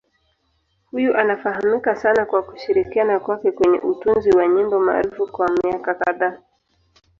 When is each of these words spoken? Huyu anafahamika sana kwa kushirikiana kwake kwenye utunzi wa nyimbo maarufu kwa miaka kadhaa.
Huyu 0.91 1.17
anafahamika 1.17 1.95
sana 1.95 2.25
kwa 2.25 2.43
kushirikiana 2.43 3.19
kwake 3.19 3.51
kwenye 3.51 3.79
utunzi 3.79 4.31
wa 4.31 4.47
nyimbo 4.47 4.79
maarufu 4.79 5.27
kwa 5.27 5.51
miaka 5.63 5.93
kadhaa. 5.93 6.37